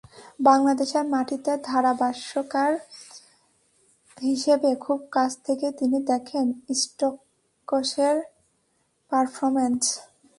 [0.39, 2.71] বাংলাদেশের মাটিতে ধারাভাষ্যকার
[4.21, 6.45] হিসেবে খুব কাছ থেকেই তিনি দেখেন
[6.81, 8.15] স্টোকসের
[9.11, 9.83] পারফরম্যান্স।